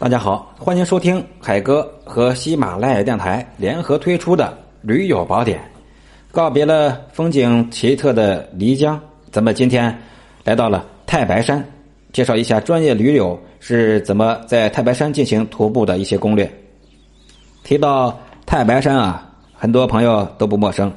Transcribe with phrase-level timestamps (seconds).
[0.00, 4.46] 大家好，欢迎收听海哥和喜马拉雅电台联合推出的
[4.80, 5.58] 《驴友宝典》。
[6.32, 8.98] 告别了风景奇特的漓江，
[9.30, 9.94] 咱们今天
[10.42, 11.62] 来到了太白山，
[12.14, 16.50] 介绍一下专业驴友是怎么在太白山进行徒步的一些攻略。
[17.62, 20.90] 提到太白山啊，很多朋友都不陌生，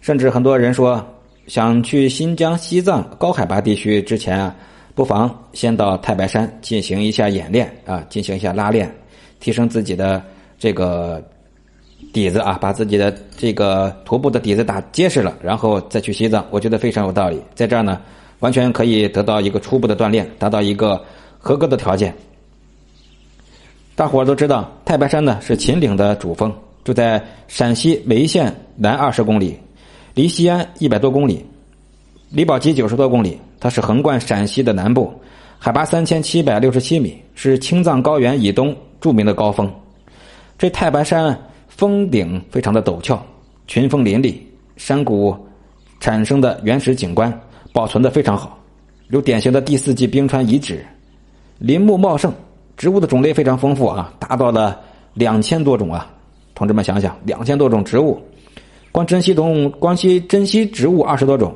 [0.00, 1.00] 甚至很多人说
[1.46, 4.52] 想去新疆、西藏高海拔地区之前啊。
[4.98, 8.92] 不妨先到太白山进行一下演练啊，进行一下拉练，
[9.38, 10.20] 提升自己的
[10.58, 11.22] 这个
[12.12, 17.40] 底子啊，把自己的这个徒步的底子打结实了，然后再去西藏，我觉得非常有道理。
[17.54, 18.00] 在这儿呢，
[18.40, 21.00] 完全可以得到一个初步的锻炼，达到一个
[21.38, 22.12] 合格的条件。
[23.94, 26.52] 大伙儿都知道，太白山呢是秦岭的主峰，
[26.82, 29.56] 就在陕西眉县南二十公里，
[30.12, 31.46] 离西安一百多公里。
[32.30, 35.12] 离宝鸡九十多公里，它是横贯陕西的南部，
[35.58, 39.70] 海拔三千七百六十七米，是青藏高原以东著名的高峰。
[40.56, 43.20] 这太白山峰顶非常的陡峭，
[43.66, 45.36] 群峰林立，山谷
[46.00, 47.32] 产生的原始景观
[47.72, 48.58] 保存的非常好，
[49.08, 50.84] 有典型的第四纪冰川遗址，
[51.58, 52.32] 林木茂盛，
[52.76, 54.80] 植物的种类非常丰富啊，达到了
[55.14, 56.10] 两千多种啊！
[56.54, 58.20] 同志们想想，两千多种植物，
[58.90, 61.54] 光珍稀动物，光稀珍稀植物二十多种。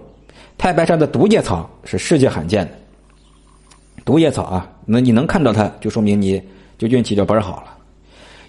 [0.63, 2.79] 太白山的毒叶草是世界罕见的。
[4.05, 6.41] 毒叶草啊，那你能看到它，就说明你
[6.79, 7.77] 就运气就倍儿好了。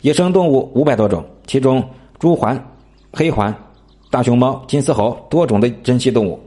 [0.01, 1.83] 野生动物五百多种，其中
[2.19, 2.55] 朱鹮、
[3.11, 3.51] 黑鹮、
[4.11, 6.39] 大熊猫、金丝猴多种的珍稀动物。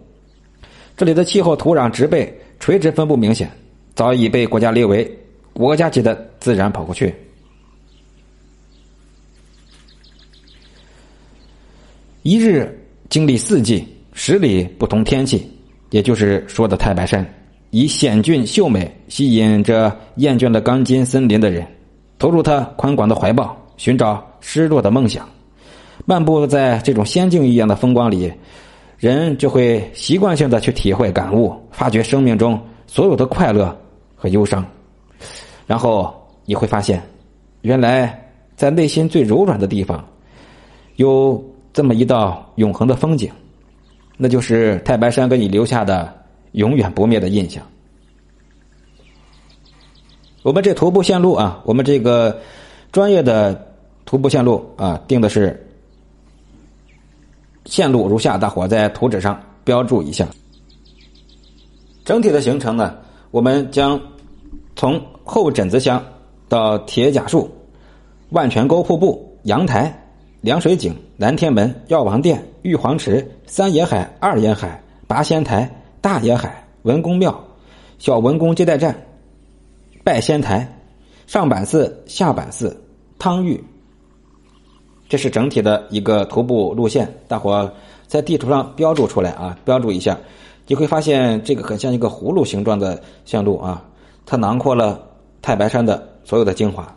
[0.97, 3.51] 这里的气候、土壤、植被垂直分布明显，
[3.97, 5.19] 早已被国家列为
[5.53, 7.13] 国家级的自然保护区。
[12.23, 12.73] 一日
[13.11, 15.45] 经历四季，十里不同天气。
[15.91, 17.27] 也就是说的太白山，
[17.71, 21.67] 以险峻秀美吸引着厌倦了钢筋森林的人，
[22.19, 25.29] 投入他宽广的怀抱，寻找失落的梦想。
[26.05, 28.33] 漫步在这种仙境一样的风光里，
[28.99, 33.77] 人就会习惯性的去体会、感悟、发掘生命中所有的快乐
[34.15, 34.65] 和忧伤。
[35.67, 36.15] 然后
[36.45, 37.03] 你会发现，
[37.63, 38.17] 原来
[38.55, 40.05] 在内心最柔软的地方，
[40.97, 41.43] 有
[41.73, 43.31] 这么一道永恒的风景。
[44.17, 46.13] 那就是太白山给你留下的
[46.53, 47.63] 永远不灭的印象。
[50.43, 52.41] 我们这徒步线路啊，我们这个
[52.93, 55.69] 专业的徒步线路啊，定的是
[57.65, 60.27] 线路如下，大伙在图纸上标注一下。
[62.05, 62.97] 整体的行程呢，
[63.33, 64.01] 我们将
[64.77, 66.03] 从后枕子乡
[66.49, 67.51] 到铁甲树、
[68.31, 70.06] 万泉沟瀑布、阳台。
[70.47, 75.69] 凉水井、南天门、药王殿、玉皇池、三沿海、二沿海、八仙台、
[76.01, 77.37] 大沿海、文公庙、
[77.99, 78.97] 小文公接待站、
[80.05, 80.73] 拜仙台、
[81.27, 82.81] 上板寺、下板寺、
[83.19, 83.61] 汤峪，
[85.09, 87.13] 这是整体的一个徒步路线。
[87.27, 87.69] 大伙
[88.07, 90.17] 在地图上标注出来啊，标注一下，
[90.69, 93.85] 你会发现这个很像一个葫芦形状的线路啊，
[94.25, 95.09] 它囊括了
[95.43, 96.95] 太白山的所有的精华，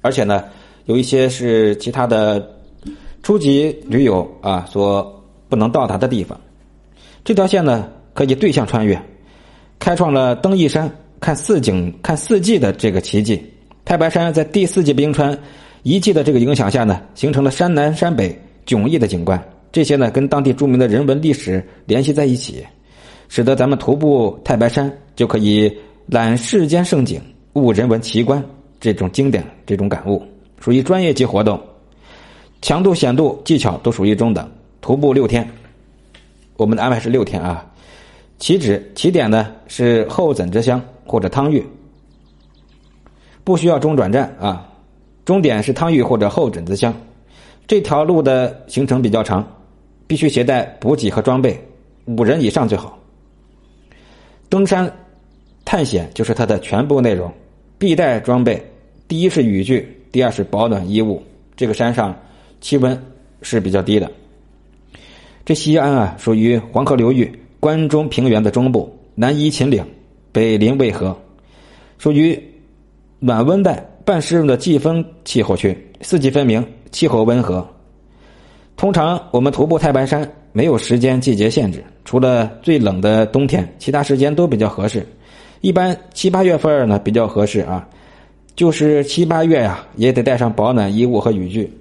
[0.00, 0.42] 而且呢。
[0.88, 2.50] 有一些是其他的
[3.22, 6.40] 初级驴友啊所不能到达的地方，
[7.22, 8.98] 这条线呢可以对向穿越，
[9.78, 10.90] 开创了登一山
[11.20, 13.38] 看四景看四季的这个奇迹。
[13.84, 15.38] 太白山在第四纪冰川
[15.82, 18.34] 遗迹的这个影响下呢，形成了山南山北
[18.66, 19.38] 迥异的景观。
[19.70, 22.66] 这些呢跟当地著名的人文历史联系在一起，
[23.28, 25.70] 使得咱们徒步太白山就可以
[26.06, 27.20] 览世间盛景、
[27.52, 28.42] 悟人文奇观
[28.80, 30.22] 这种经典这种感悟。
[30.60, 31.60] 属于专业级活动，
[32.60, 34.50] 强度、险度、技巧都属于中等。
[34.80, 35.48] 徒步六天，
[36.56, 37.64] 我们的安排是六天啊。
[38.38, 41.64] 起止起点呢是后枕之乡或者汤峪，
[43.42, 44.64] 不需要中转站啊。
[45.24, 46.94] 终点是汤峪或者后枕之乡。
[47.66, 49.46] 这条路的行程比较长，
[50.06, 51.60] 必须携带补给和装备，
[52.06, 52.98] 五人以上最好。
[54.48, 54.90] 登山
[55.64, 57.30] 探险就是它的全部内容，
[57.76, 58.64] 必带装备。
[59.06, 59.97] 第一是雨具。
[60.10, 61.22] 第二是保暖衣物，
[61.56, 62.16] 这个山上
[62.60, 63.00] 气温
[63.42, 64.10] 是比较低的。
[65.44, 69.84] 这西安啊，属于黄河流域关中平原的中部，南依秦岭，
[70.30, 71.16] 北临渭河，
[71.98, 72.38] 属于
[73.18, 77.66] 暖温带半湿润的季风气候区，四季分明，气候温和。
[78.76, 85.06] 通常我们徒步太白山没有时间季节限制，除了最冷的冬天，其他时间都比较合适。
[85.60, 87.88] 一般七八月份呢比较合适啊。
[88.58, 91.72] 就是七八月呀，也得带上保暖衣物和雨具。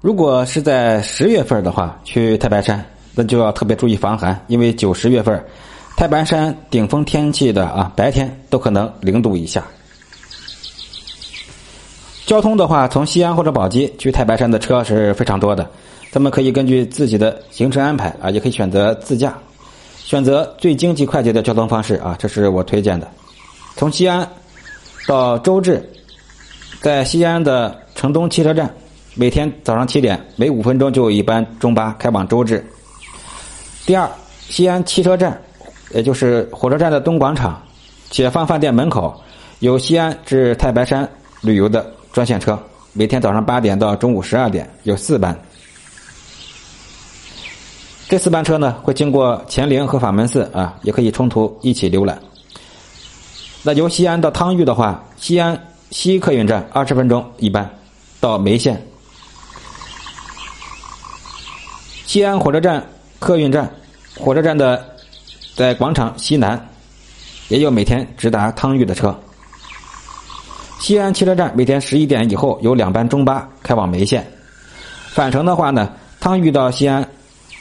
[0.00, 2.84] 如果是在十月份的话，去太白山，
[3.14, 5.40] 那就要特别注意防寒，因为九十月份
[5.96, 9.64] 太白山顶峰天气的啊，白天都可能零度以下。
[12.26, 15.70] 交通的话，从西安或者宝鸡去太白山的车是非常多的，
[16.10, 19.38] 咱们可以根据自己的行程安排啊，也可以选择自驾，
[20.06, 23.10] 选择最经济快捷的交通方式啊，这是我推荐的。
[23.74, 24.26] 从西安
[25.04, 25.84] 到周至，
[26.80, 28.72] 在西安的城东汽车站，
[29.16, 32.64] 每天早上七点，每五分钟就有一班中巴开往周至。
[33.84, 34.08] 第二，
[34.48, 35.36] 西安汽车站，
[35.90, 37.60] 也就是火车站的东广场，
[38.08, 39.12] 解放饭店门口
[39.58, 41.08] 有西安至太白山
[41.40, 41.84] 旅游的。
[42.12, 42.56] 专线车
[42.92, 45.36] 每天早上八点到中午十二点有四班，
[48.08, 52.16] 这四班车呢会经过乾陵和法门寺啊，也可以冲突一起浏览。
[53.64, 55.60] 那由西安到汤峪的话，西安
[55.90, 57.68] 西客运站二十分钟一班
[58.20, 58.80] 到眉县，
[62.06, 62.84] 西安火车站
[63.18, 63.68] 客运站
[64.16, 64.84] 火车站的
[65.56, 66.68] 在广场西南
[67.48, 69.18] 也有每天直达汤峪的车。
[70.78, 74.24] 西安汽车站每天十一点以后有两班中巴开往眉县，
[75.10, 77.05] 返程的话呢，汤峪到西安，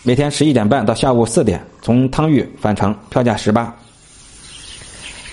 [0.07, 3.75] 每天十一点半到下午四点，从汤峪返程，票价十八。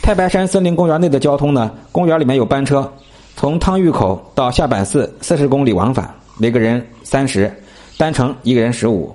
[0.01, 2.91] 太白山森林公园内的交通呢，公园里面有班车，
[3.37, 7.55] 从汤峪口到下板寺四十公里往返，每个人三十，
[7.99, 9.15] 单程一个人十五。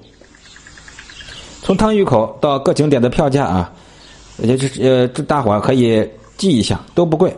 [1.63, 3.73] 从汤峪口到各景点的票价啊，
[4.37, 6.07] 也就是呃，这大伙可以
[6.37, 7.35] 记一下，都不贵。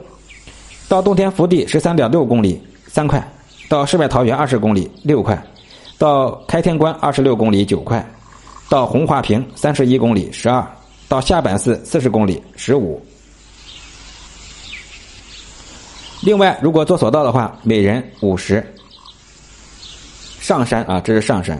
[0.89, 3.25] 到洞天福地十三点六公里三块，
[3.69, 5.42] 到世外桃源二十公里六块，
[5.99, 8.03] 到开天关二十六公里九块，
[8.69, 10.65] 到红花坪三十一公里十二，
[11.09, 13.05] 到下板寺四十公里十五。
[16.21, 18.65] 另外，如果坐索道的话，每人五十。
[20.39, 21.57] 上山啊，这是上山；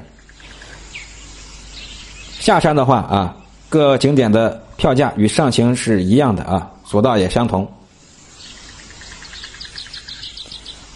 [2.39, 3.36] 下山的话啊，
[3.68, 7.69] 各景点的票价与上行是一样的啊，索道也相同。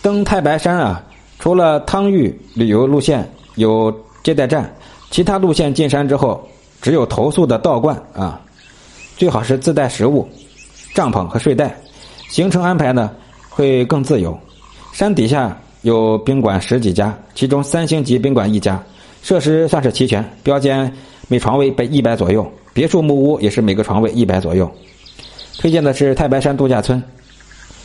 [0.02, 1.04] 登太白山啊，
[1.44, 3.94] 除了汤峪旅游路线有
[4.24, 4.74] 接待站，
[5.12, 6.42] 其他路线进山之后
[6.82, 8.40] 只有投宿的道观啊，
[9.18, 10.26] 最好是自带食物、
[10.96, 11.78] 帐篷和睡袋。
[12.30, 13.12] 行程安排呢
[13.50, 14.40] 会更自由。
[14.94, 18.82] 山底下有宾馆十几家，其中三星级宾馆一家，
[19.22, 20.90] 设施算是齐全，标间
[21.28, 22.50] 每床位被一百左右。
[22.72, 24.72] 别墅木屋也是每个床位一百左右。
[25.58, 27.04] 推荐的是太白山度假村。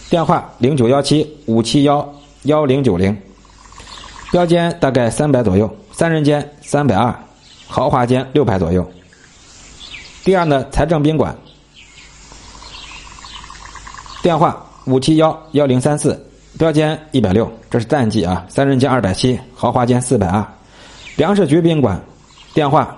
[0.09, 2.09] 电话零九幺七五七幺
[2.45, 3.15] 幺零九零，
[4.31, 7.15] 标间大概三百左右，三人间三百二，
[7.67, 8.87] 豪华间六百左右。
[10.23, 11.35] 第二呢，财政宾馆，
[14.23, 16.23] 电话五七幺幺零三四，
[16.59, 20.47] 标间一百六，这是淡季啊，三人间二百七，豪华间四百二。
[21.17, 21.99] 粮食局宾馆，
[22.53, 22.95] 电话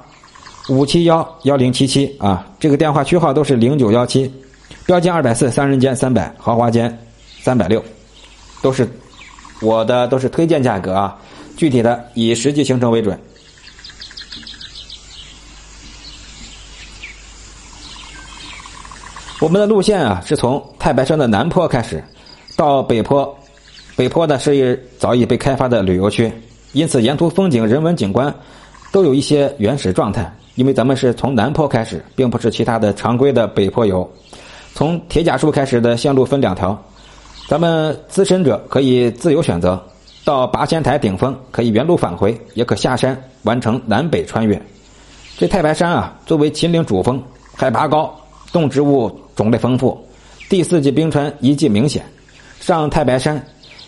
[0.68, 4.32] 五七幺幺零七七啊，这个电话区号都是零九幺七。
[4.84, 6.98] 标间二百四，三人间三百，豪华间
[7.40, 7.84] 三百六，
[8.60, 8.88] 都是
[9.60, 11.16] 我的都是推荐价格啊，
[11.56, 13.18] 具体的以实际行程为准。
[19.40, 22.02] 我们的路线啊，是从太白山的南坡开始，
[22.56, 23.38] 到北坡，
[23.96, 26.30] 北坡呢是早已被开发的旅游区，
[26.72, 28.34] 因此沿途风景、人文景观
[28.92, 30.30] 都有一些原始状态。
[30.56, 34.06] 因为咱们是从南坡开始，并不是其他的常规的北坡游。
[34.74, 36.78] 从铁甲树开始的线路分两条，
[37.50, 39.84] 咱们资深者可以自由选择，
[40.24, 44.62] 到八仙台顶峰可以原路返回，也可下山完成南北穿越。
[45.36, 47.20] 这太白山啊，作为秦岭主峰，
[47.56, 48.16] 海拔高，
[48.52, 50.00] 动植物种类丰富，
[50.48, 52.04] 第四季冰川遗迹明显。
[52.60, 53.44] 上太白山，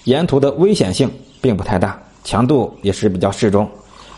[0.07, 1.09] 沿途的危险性
[1.41, 3.71] 并不太大，强度也是比较适中，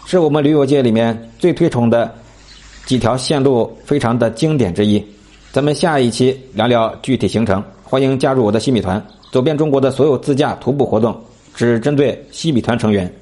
[0.07, 2.11] 是我们旅游界里面最推崇的
[2.87, 5.05] 几条线路，非常的经典之一。
[5.53, 9.05] 咱们下一期聊聊具体行程，欢迎加入我的新米团，
[9.35, 11.13] 走遍中国的所有自驾徒步活动，
[11.57, 13.13] 只针对西米团成员。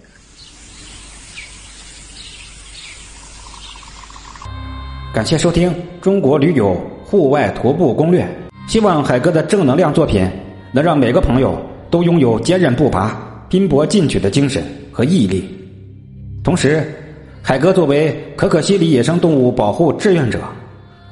[5.14, 5.70] 感谢收听
[6.02, 8.22] 《中国驴友户外徒步攻略》，
[8.70, 10.30] 希望海哥的正能量作品
[10.70, 11.58] 能让每个朋友
[11.90, 15.42] 都拥有坚韧不拔、拼搏进取的精神和毅力。
[16.44, 16.86] 同时，
[17.40, 20.40] 海哥作为可可西里野生动物保护志愿者。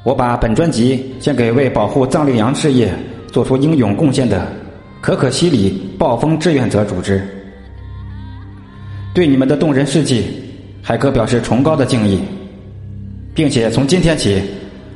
[0.05, 2.93] 我把本专辑献给为保护藏羚羊事业
[3.33, 4.47] 做出英勇贡献的
[5.01, 7.23] 可可西里暴风志愿者组织。
[9.15, 10.25] 对你们的动人事迹，
[10.83, 12.21] 海哥表示崇高的敬意，
[13.35, 14.43] 并且从今天起，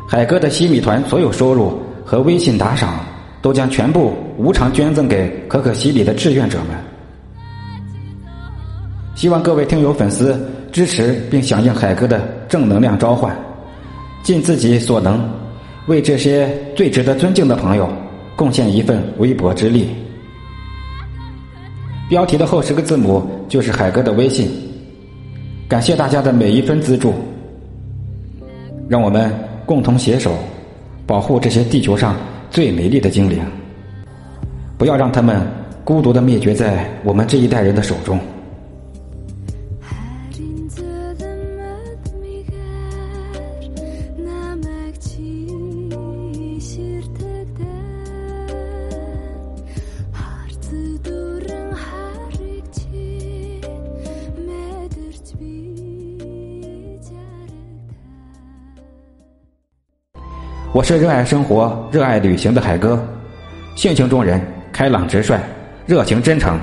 [0.08, 3.00] 海哥的西米团所有收入和微信打赏
[3.42, 6.76] 都将全部无偿捐赠给可可西里的志愿者们。
[9.14, 10.38] 希望各位听友粉丝
[10.70, 13.36] 支持并响应海哥的正能量召唤。
[14.22, 15.28] 尽自己所能，
[15.86, 17.88] 为这些最值得尊敬的朋友
[18.36, 19.88] 贡献一份微薄之力。
[22.08, 24.50] 标题的后十个字母就是海哥的微信。
[25.66, 27.14] 感谢大家的每一分资助，
[28.88, 29.32] 让我们
[29.64, 30.36] 共同携手
[31.06, 32.16] 保护这些地球上
[32.50, 33.42] 最美丽的精灵，
[34.76, 35.40] 不要让他们
[35.82, 38.18] 孤独的灭绝在我们这一代人的手中。
[60.74, 63.00] 我是热爱生活、热爱旅行的海哥，
[63.76, 65.38] 性情中人，开朗直率，
[65.86, 66.58] 热情真诚，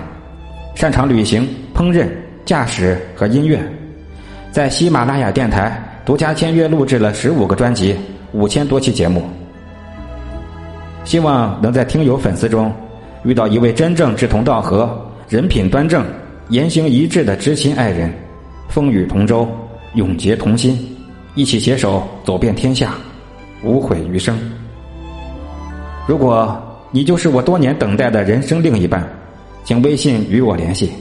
[0.76, 2.06] 擅长旅行、烹饪、
[2.44, 3.58] 驾驶和音乐，
[4.52, 7.96] 在喜马拉雅电台独家签约录制了十五个专辑、
[8.34, 9.24] 五千多期节目。
[11.06, 12.70] 希望能在听友粉丝中
[13.24, 14.94] 遇到一位真正志同道合、
[15.30, 16.06] 人品端正、
[16.50, 18.14] 言行一致的知心爱人，
[18.68, 19.48] 风雨同舟，
[19.94, 20.78] 永结同心，
[21.34, 22.94] 一起携手走遍天下。
[23.64, 24.38] 无悔余生。
[26.08, 26.60] 如果
[26.92, 29.08] 你就是我多年等待的人生另一半，
[29.64, 30.92] 请微信与我联系。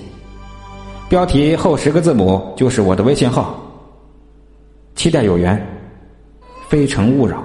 [1.09, 3.61] 标题后十个字母就是我的微信号。
[4.95, 5.61] 期待有缘，
[6.69, 7.43] 非诚勿扰。